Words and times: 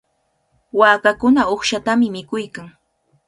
Waakakuna 0.79 1.41
uqshatami 1.53 2.07
mikuyan. 2.15 2.67